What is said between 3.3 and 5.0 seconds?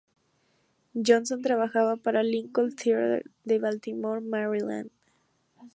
de Baltimore, Maryland.